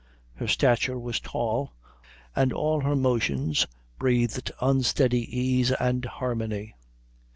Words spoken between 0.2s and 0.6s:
Her